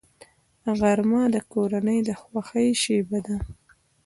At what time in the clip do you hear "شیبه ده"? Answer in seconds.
2.81-3.35